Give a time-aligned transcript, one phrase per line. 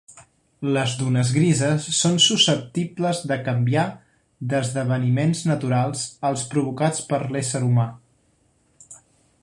[0.75, 3.85] Les dunes grises són susceptibles de canviar
[4.53, 7.89] d'esdeveniments naturals als provocats per l'ésser humà.